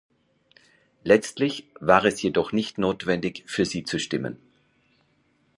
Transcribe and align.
Letztlich 1.03 1.67
war 1.79 2.03
es 2.05 2.23
jedoch 2.23 2.53
nicht 2.53 2.79
notwendig, 2.79 3.43
für 3.45 3.65
sie 3.65 3.83
zu 3.83 3.99
stimmen. 3.99 4.39